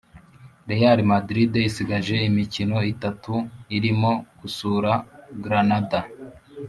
real 0.69 0.99
madrid 1.11 1.51
isigaje 1.69 2.15
imikino 2.29 2.77
itatu 2.93 3.33
irimo 3.77 4.11
gusura 4.39 4.91
granada 5.43 5.99